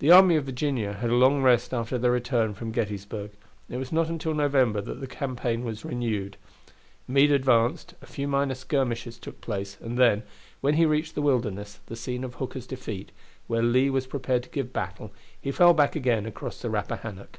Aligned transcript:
The 0.00 0.10
army 0.10 0.36
of 0.36 0.44
Virginia 0.44 0.92
had 0.92 1.08
a 1.08 1.14
long 1.14 1.40
rest 1.42 1.72
after 1.72 1.96
their 1.96 2.10
return 2.10 2.52
from 2.52 2.72
Gettysburg, 2.72 3.30
and 3.68 3.76
it 3.76 3.78
was 3.78 3.90
not 3.90 4.10
until 4.10 4.34
November 4.34 4.82
that 4.82 5.00
the 5.00 5.06
campaign 5.06 5.64
was 5.64 5.82
renewed. 5.82 6.36
Meade 7.08 7.32
advanced, 7.32 7.94
a 8.02 8.06
few 8.06 8.28
minor 8.28 8.54
skirmishes 8.54 9.16
took 9.18 9.40
place, 9.40 9.78
and 9.80 9.96
then, 9.96 10.24
when 10.60 10.74
he 10.74 10.84
reached 10.84 11.14
the 11.14 11.22
Wilderness, 11.22 11.80
the 11.86 11.96
scene 11.96 12.22
of 12.22 12.34
Hooker's 12.34 12.66
defeat, 12.66 13.12
where 13.46 13.62
Lee 13.62 13.88
was 13.88 14.06
prepared 14.06 14.42
to 14.42 14.50
give 14.50 14.74
battle, 14.74 15.10
he 15.40 15.50
fell 15.50 15.72
back 15.72 15.96
again 15.96 16.26
across 16.26 16.60
the 16.60 16.68
Rappahannock. 16.68 17.38